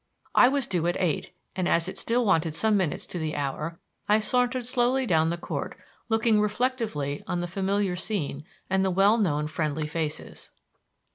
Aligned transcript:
I 0.33 0.47
was 0.47 0.65
due 0.65 0.87
at 0.87 0.99
eight, 0.99 1.31
and, 1.55 1.67
as 1.69 1.87
it 1.87 1.95
still 1.95 2.25
wanted 2.25 2.55
some 2.55 2.75
minutes 2.75 3.05
to 3.05 3.19
the 3.19 3.35
hour, 3.35 3.77
I 4.09 4.19
sauntered 4.19 4.65
slowly 4.65 5.05
down 5.05 5.29
the 5.29 5.37
court, 5.37 5.75
looking 6.09 6.41
reflectively 6.41 7.23
on 7.27 7.37
the 7.37 7.45
familiar 7.45 7.95
scene 7.95 8.43
and 8.67 8.83
the 8.83 8.89
well 8.89 9.19
known 9.19 9.45
friendly 9.45 9.85
faces. 9.85 10.49